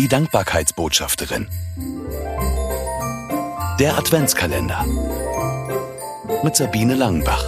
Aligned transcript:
Die 0.00 0.08
Dankbarkeitsbotschafterin. 0.08 1.46
Der 3.78 3.98
Adventskalender. 3.98 4.86
Mit 6.42 6.56
Sabine 6.56 6.94
Langenbach. 6.94 7.44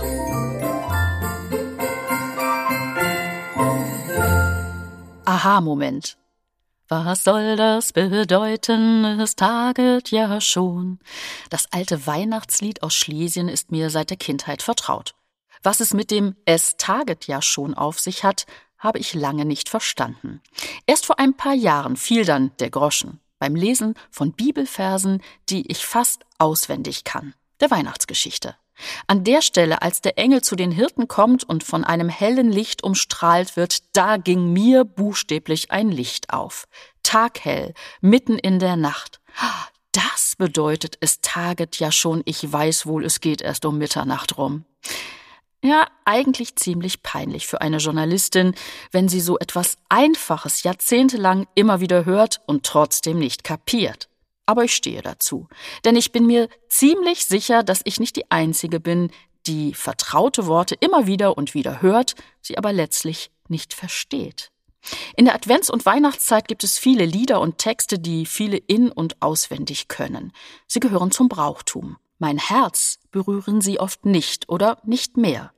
Aha-Moment. 5.24 6.18
Was 6.88 7.24
soll 7.24 7.56
das 7.56 7.94
bedeuten? 7.94 9.06
Es 9.18 9.34
taget 9.34 10.10
ja 10.10 10.38
schon. 10.42 10.98
Das 11.48 11.72
alte 11.72 12.06
Weihnachtslied 12.06 12.82
aus 12.82 12.94
Schlesien 12.94 13.48
ist 13.48 13.72
mir 13.72 13.88
seit 13.88 14.10
der 14.10 14.18
Kindheit 14.18 14.60
vertraut. 14.60 15.14
Was 15.62 15.80
es 15.80 15.94
mit 15.94 16.10
dem 16.10 16.36
Es 16.44 16.76
taget 16.76 17.26
ja 17.26 17.40
schon 17.40 17.72
auf 17.72 17.98
sich 17.98 18.24
hat, 18.24 18.44
habe 18.82 18.98
ich 18.98 19.14
lange 19.14 19.44
nicht 19.44 19.68
verstanden. 19.68 20.42
Erst 20.86 21.06
vor 21.06 21.18
ein 21.18 21.34
paar 21.34 21.54
Jahren 21.54 21.96
fiel 21.96 22.24
dann 22.24 22.50
der 22.58 22.70
Groschen 22.70 23.20
beim 23.38 23.54
Lesen 23.54 23.94
von 24.10 24.32
Bibelversen, 24.32 25.22
die 25.48 25.70
ich 25.70 25.84
fast 25.84 26.24
auswendig 26.38 27.04
kann, 27.04 27.34
der 27.60 27.70
Weihnachtsgeschichte. 27.70 28.56
An 29.06 29.24
der 29.24 29.42
Stelle, 29.42 29.82
als 29.82 30.00
der 30.00 30.18
Engel 30.18 30.42
zu 30.42 30.56
den 30.56 30.70
Hirten 30.70 31.08
kommt 31.08 31.44
und 31.44 31.62
von 31.64 31.84
einem 31.84 32.08
hellen 32.08 32.50
Licht 32.50 32.82
umstrahlt 32.82 33.56
wird, 33.56 33.96
da 33.96 34.16
ging 34.16 34.52
mir 34.52 34.84
buchstäblich 34.84 35.70
ein 35.70 35.90
Licht 35.90 36.32
auf. 36.32 36.66
Taghell, 37.02 37.74
mitten 38.00 38.38
in 38.38 38.58
der 38.58 38.76
Nacht. 38.76 39.20
Das 39.92 40.34
bedeutet, 40.38 40.96
es 41.00 41.20
taget 41.20 41.78
ja 41.78 41.92
schon, 41.92 42.22
ich 42.24 42.50
weiß 42.50 42.86
wohl, 42.86 43.04
es 43.04 43.20
geht 43.20 43.42
erst 43.42 43.64
um 43.64 43.76
Mitternacht 43.78 44.38
rum. 44.38 44.64
Ja, 45.64 45.86
eigentlich 46.04 46.56
ziemlich 46.56 47.04
peinlich 47.04 47.46
für 47.46 47.60
eine 47.60 47.76
Journalistin, 47.76 48.54
wenn 48.90 49.08
sie 49.08 49.20
so 49.20 49.38
etwas 49.38 49.78
Einfaches 49.88 50.64
jahrzehntelang 50.64 51.46
immer 51.54 51.80
wieder 51.80 52.04
hört 52.04 52.40
und 52.46 52.66
trotzdem 52.66 53.20
nicht 53.20 53.44
kapiert. 53.44 54.08
Aber 54.44 54.64
ich 54.64 54.74
stehe 54.74 55.02
dazu, 55.02 55.48
denn 55.84 55.94
ich 55.94 56.10
bin 56.10 56.26
mir 56.26 56.48
ziemlich 56.68 57.26
sicher, 57.26 57.62
dass 57.62 57.80
ich 57.84 58.00
nicht 58.00 58.16
die 58.16 58.28
Einzige 58.28 58.80
bin, 58.80 59.12
die 59.46 59.72
vertraute 59.74 60.46
Worte 60.46 60.74
immer 60.74 61.06
wieder 61.06 61.38
und 61.38 61.54
wieder 61.54 61.80
hört, 61.80 62.16
sie 62.40 62.58
aber 62.58 62.72
letztlich 62.72 63.30
nicht 63.48 63.72
versteht. 63.72 64.50
In 65.14 65.26
der 65.26 65.36
Advents- 65.36 65.70
und 65.70 65.86
Weihnachtszeit 65.86 66.48
gibt 66.48 66.64
es 66.64 66.76
viele 66.76 67.04
Lieder 67.04 67.40
und 67.40 67.58
Texte, 67.58 68.00
die 68.00 68.26
viele 68.26 68.56
in- 68.56 68.90
und 68.90 69.22
auswendig 69.22 69.86
können. 69.86 70.32
Sie 70.66 70.80
gehören 70.80 71.12
zum 71.12 71.28
Brauchtum. 71.28 71.98
Mein 72.22 72.38
Herz 72.38 73.00
berühren 73.10 73.60
sie 73.60 73.80
oft 73.80 74.06
nicht 74.06 74.48
oder 74.48 74.78
nicht 74.84 75.16
mehr. 75.16 75.52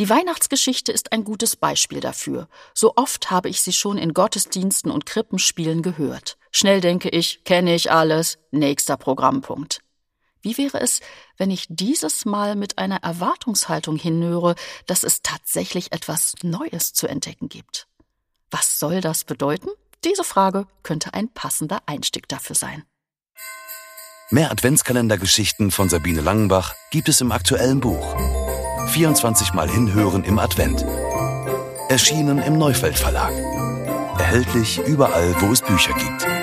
Die 0.00 0.08
Weihnachtsgeschichte 0.08 0.90
ist 0.90 1.12
ein 1.12 1.22
gutes 1.22 1.54
Beispiel 1.54 2.00
dafür. 2.00 2.48
So 2.74 2.94
oft 2.96 3.30
habe 3.30 3.48
ich 3.48 3.62
sie 3.62 3.72
schon 3.72 3.96
in 3.96 4.12
Gottesdiensten 4.12 4.90
und 4.90 5.06
Krippenspielen 5.06 5.82
gehört. 5.82 6.36
Schnell 6.50 6.80
denke 6.80 7.10
ich, 7.10 7.44
kenne 7.44 7.76
ich 7.76 7.92
alles, 7.92 8.38
nächster 8.50 8.96
Programmpunkt. 8.96 9.82
Wie 10.42 10.58
wäre 10.58 10.80
es, 10.80 11.00
wenn 11.36 11.52
ich 11.52 11.66
dieses 11.68 12.24
Mal 12.24 12.56
mit 12.56 12.78
einer 12.78 13.04
Erwartungshaltung 13.04 13.94
hinhöre, 13.94 14.56
dass 14.88 15.04
es 15.04 15.22
tatsächlich 15.22 15.92
etwas 15.92 16.34
Neues 16.42 16.92
zu 16.92 17.06
entdecken 17.06 17.48
gibt? 17.48 17.86
Was 18.50 18.80
soll 18.80 19.00
das 19.00 19.22
bedeuten? 19.22 19.68
Diese 20.02 20.24
Frage 20.24 20.66
könnte 20.82 21.14
ein 21.14 21.28
passender 21.28 21.82
Einstieg 21.86 22.26
dafür 22.26 22.56
sein. 22.56 22.82
Mehr 24.32 24.52
Adventskalendergeschichten 24.52 25.72
von 25.72 25.88
Sabine 25.88 26.20
Langenbach 26.20 26.76
gibt 26.92 27.08
es 27.08 27.20
im 27.20 27.32
aktuellen 27.32 27.80
Buch 27.80 28.14
24 28.90 29.54
Mal 29.54 29.68
hinhören 29.68 30.22
im 30.22 30.38
Advent. 30.38 30.84
Erschienen 31.88 32.38
im 32.38 32.56
Neufeld 32.56 32.96
Verlag. 32.96 33.32
Erhältlich 34.18 34.78
überall, 34.86 35.34
wo 35.40 35.50
es 35.50 35.62
Bücher 35.62 35.94
gibt. 35.94 36.39